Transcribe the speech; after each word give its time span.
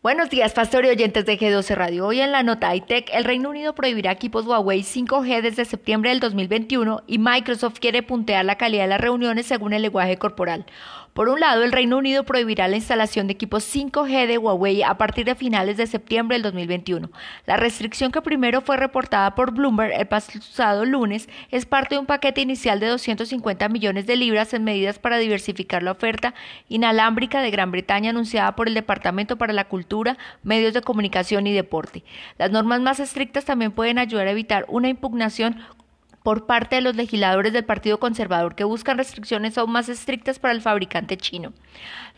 Buenos 0.00 0.30
días, 0.30 0.52
pastor 0.52 0.84
y 0.84 0.90
oyentes 0.90 1.26
de 1.26 1.36
G12 1.36 1.74
Radio. 1.74 2.06
Hoy 2.06 2.20
en 2.20 2.30
la 2.30 2.44
nota 2.44 2.72
iTech, 2.72 3.10
el 3.12 3.24
Reino 3.24 3.50
Unido 3.50 3.74
prohibirá 3.74 4.12
equipos 4.12 4.46
Huawei 4.46 4.82
5G 4.82 5.42
desde 5.42 5.64
septiembre 5.64 6.10
del 6.10 6.20
2021 6.20 7.02
y 7.08 7.18
Microsoft 7.18 7.80
quiere 7.80 8.04
puntear 8.04 8.44
la 8.44 8.54
calidad 8.54 8.84
de 8.84 8.90
las 8.90 9.00
reuniones 9.00 9.46
según 9.46 9.72
el 9.72 9.82
lenguaje 9.82 10.16
corporal. 10.16 10.66
Por 11.18 11.28
un 11.28 11.40
lado, 11.40 11.64
el 11.64 11.72
Reino 11.72 11.96
Unido 11.96 12.22
prohibirá 12.22 12.68
la 12.68 12.76
instalación 12.76 13.26
de 13.26 13.32
equipos 13.32 13.64
5G 13.74 14.28
de 14.28 14.38
Huawei 14.38 14.84
a 14.84 14.96
partir 14.98 15.24
de 15.24 15.34
finales 15.34 15.76
de 15.76 15.88
septiembre 15.88 16.36
del 16.36 16.44
2021. 16.44 17.10
La 17.44 17.56
restricción 17.56 18.12
que 18.12 18.22
primero 18.22 18.60
fue 18.60 18.76
reportada 18.76 19.34
por 19.34 19.52
Bloomberg 19.52 19.92
el 19.98 20.06
pasado 20.06 20.84
lunes 20.84 21.28
es 21.50 21.66
parte 21.66 21.96
de 21.96 21.98
un 21.98 22.06
paquete 22.06 22.40
inicial 22.40 22.78
de 22.78 22.86
250 22.86 23.68
millones 23.68 24.06
de 24.06 24.14
libras 24.14 24.54
en 24.54 24.62
medidas 24.62 25.00
para 25.00 25.18
diversificar 25.18 25.82
la 25.82 25.90
oferta 25.90 26.34
inalámbrica 26.68 27.42
de 27.42 27.50
Gran 27.50 27.72
Bretaña 27.72 28.10
anunciada 28.10 28.54
por 28.54 28.68
el 28.68 28.74
Departamento 28.74 29.36
para 29.36 29.52
la 29.52 29.64
Cultura, 29.64 29.87
Medios 30.42 30.74
de 30.74 30.82
Comunicación 30.82 31.46
y 31.46 31.52
Deporte. 31.52 32.04
Las 32.38 32.50
normas 32.50 32.80
más 32.80 33.00
estrictas 33.00 33.44
también 33.44 33.72
pueden 33.72 33.98
ayudar 33.98 34.26
a 34.26 34.32
evitar 34.32 34.64
una 34.68 34.88
impugnación 34.88 35.60
por 36.28 36.44
parte 36.44 36.76
de 36.76 36.82
los 36.82 36.94
legisladores 36.94 37.54
del 37.54 37.64
Partido 37.64 37.98
Conservador 37.98 38.54
que 38.54 38.64
buscan 38.64 38.98
restricciones 38.98 39.56
aún 39.56 39.72
más 39.72 39.88
estrictas 39.88 40.38
para 40.38 40.52
el 40.52 40.60
fabricante 40.60 41.16
chino. 41.16 41.54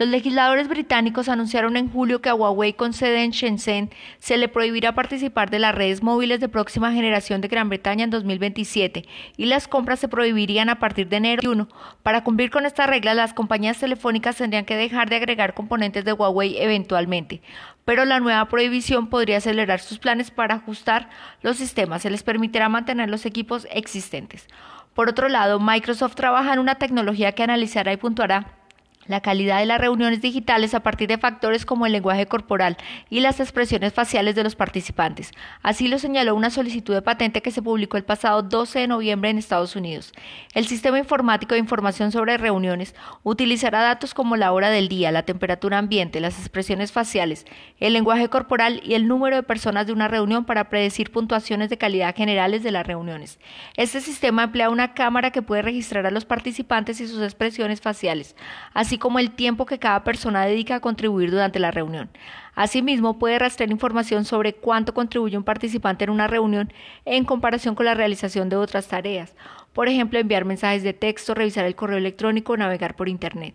Los 0.00 0.08
legisladores 0.08 0.66
británicos 0.66 1.28
anunciaron 1.28 1.76
en 1.76 1.88
julio 1.88 2.20
que 2.20 2.28
a 2.28 2.34
Huawei 2.34 2.72
con 2.72 2.92
sede 2.92 3.22
en 3.22 3.30
Shenzhen 3.30 3.90
se 4.18 4.36
le 4.36 4.48
prohibirá 4.48 4.96
participar 4.96 5.48
de 5.48 5.60
las 5.60 5.76
redes 5.76 6.02
móviles 6.02 6.40
de 6.40 6.48
próxima 6.48 6.92
generación 6.92 7.40
de 7.40 7.46
Gran 7.46 7.68
Bretaña 7.68 8.02
en 8.02 8.10
2027 8.10 9.04
y 9.36 9.44
las 9.44 9.68
compras 9.68 10.00
se 10.00 10.08
prohibirían 10.08 10.70
a 10.70 10.80
partir 10.80 11.08
de 11.08 11.18
enero 11.18 11.48
1. 11.48 11.68
Para 12.02 12.24
cumplir 12.24 12.50
con 12.50 12.66
esta 12.66 12.88
regla, 12.88 13.14
las 13.14 13.32
compañías 13.32 13.78
telefónicas 13.78 14.34
tendrían 14.34 14.64
que 14.64 14.74
dejar 14.74 15.08
de 15.08 15.16
agregar 15.16 15.54
componentes 15.54 16.04
de 16.04 16.14
Huawei 16.14 16.58
eventualmente 16.58 17.42
pero 17.84 18.04
la 18.04 18.20
nueva 18.20 18.46
prohibición 18.48 19.08
podría 19.08 19.38
acelerar 19.38 19.80
sus 19.80 19.98
planes 19.98 20.30
para 20.30 20.56
ajustar 20.56 21.08
los 21.42 21.56
sistemas. 21.56 22.02
Se 22.02 22.10
les 22.10 22.22
permitirá 22.22 22.68
mantener 22.68 23.08
los 23.08 23.26
equipos 23.26 23.66
existentes. 23.70 24.46
Por 24.94 25.08
otro 25.08 25.28
lado, 25.28 25.60
Microsoft 25.60 26.14
trabaja 26.14 26.52
en 26.52 26.58
una 26.58 26.76
tecnología 26.76 27.32
que 27.32 27.42
analizará 27.42 27.92
y 27.92 27.96
puntuará 27.96 28.59
la 29.06 29.20
calidad 29.20 29.58
de 29.58 29.66
las 29.66 29.80
reuniones 29.80 30.20
digitales 30.20 30.74
a 30.74 30.80
partir 30.80 31.08
de 31.08 31.18
factores 31.18 31.64
como 31.66 31.86
el 31.86 31.92
lenguaje 31.92 32.26
corporal 32.26 32.76
y 33.08 33.20
las 33.20 33.40
expresiones 33.40 33.92
faciales 33.92 34.34
de 34.34 34.44
los 34.44 34.56
participantes. 34.56 35.32
Así 35.62 35.88
lo 35.88 35.98
señaló 35.98 36.34
una 36.34 36.50
solicitud 36.50 36.94
de 36.94 37.02
patente 37.02 37.42
que 37.42 37.50
se 37.50 37.62
publicó 37.62 37.96
el 37.96 38.04
pasado 38.04 38.42
12 38.42 38.80
de 38.80 38.86
noviembre 38.88 39.30
en 39.30 39.38
Estados 39.38 39.74
Unidos. 39.74 40.12
El 40.54 40.66
sistema 40.66 40.98
informático 40.98 41.54
de 41.54 41.60
información 41.60 42.12
sobre 42.12 42.36
reuniones 42.36 42.94
utilizará 43.22 43.80
datos 43.80 44.14
como 44.14 44.36
la 44.36 44.52
hora 44.52 44.70
del 44.70 44.88
día, 44.88 45.10
la 45.10 45.24
temperatura 45.24 45.78
ambiente, 45.78 46.20
las 46.20 46.38
expresiones 46.38 46.92
faciales, 46.92 47.46
el 47.78 47.94
lenguaje 47.94 48.28
corporal 48.28 48.80
y 48.84 48.94
el 48.94 49.08
número 49.08 49.36
de 49.36 49.42
personas 49.42 49.86
de 49.86 49.92
una 49.92 50.08
reunión 50.08 50.44
para 50.44 50.68
predecir 50.68 51.10
puntuaciones 51.10 51.70
de 51.70 51.78
calidad 51.78 52.14
generales 52.14 52.62
de 52.62 52.70
las 52.70 52.86
reuniones. 52.86 53.40
Este 53.76 54.00
sistema 54.00 54.44
emplea 54.44 54.70
una 54.70 54.94
cámara 54.94 55.30
que 55.30 55.42
puede 55.42 55.62
registrar 55.62 56.06
a 56.06 56.10
los 56.10 56.24
participantes 56.24 57.00
y 57.00 57.08
sus 57.08 57.22
expresiones 57.22 57.80
faciales, 57.80 58.36
así 58.74 58.89
como 58.98 59.18
el 59.18 59.30
tiempo 59.30 59.66
que 59.66 59.78
cada 59.78 60.04
persona 60.04 60.44
dedica 60.44 60.76
a 60.76 60.80
contribuir 60.80 61.30
durante 61.30 61.58
la 61.58 61.70
reunión. 61.70 62.10
Asimismo, 62.54 63.18
puede 63.18 63.38
rastrear 63.38 63.70
información 63.70 64.24
sobre 64.24 64.54
cuánto 64.54 64.94
contribuye 64.94 65.36
un 65.36 65.44
participante 65.44 66.04
en 66.04 66.10
una 66.10 66.26
reunión 66.26 66.72
en 67.04 67.24
comparación 67.24 67.74
con 67.74 67.86
la 67.86 67.94
realización 67.94 68.48
de 68.48 68.56
otras 68.56 68.88
tareas. 68.88 69.34
Por 69.72 69.88
ejemplo, 69.88 70.18
enviar 70.18 70.44
mensajes 70.44 70.82
de 70.82 70.92
texto, 70.92 71.34
revisar 71.34 71.64
el 71.64 71.76
correo 71.76 71.98
electrónico 71.98 72.56
navegar 72.56 72.96
por 72.96 73.08
Internet 73.08 73.54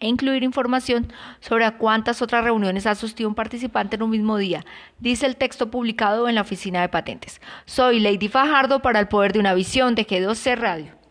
e 0.00 0.08
incluir 0.08 0.42
información 0.42 1.12
sobre 1.40 1.64
a 1.64 1.78
cuántas 1.78 2.20
otras 2.20 2.44
reuniones 2.44 2.86
ha 2.86 2.90
asistido 2.90 3.28
un 3.28 3.34
participante 3.34 3.96
en 3.96 4.02
un 4.02 4.10
mismo 4.10 4.36
día, 4.36 4.64
dice 4.98 5.26
el 5.26 5.36
texto 5.36 5.70
publicado 5.70 6.28
en 6.28 6.34
la 6.34 6.42
Oficina 6.42 6.80
de 6.80 6.88
Patentes. 6.88 7.40
Soy 7.64 8.00
Lady 8.00 8.28
Fajardo 8.28 8.82
para 8.82 9.00
el 9.00 9.08
Poder 9.08 9.32
de 9.32 9.38
una 9.38 9.54
Visión 9.54 9.94
de 9.94 10.06
G12 10.06 10.56
Radio. 10.56 11.03